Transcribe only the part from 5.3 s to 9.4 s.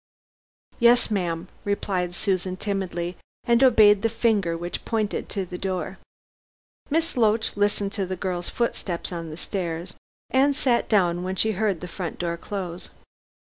the door. Miss Loach listened to the girl's footsteps on the